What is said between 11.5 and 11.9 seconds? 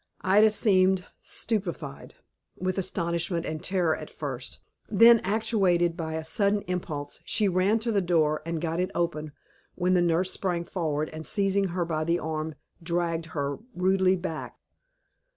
her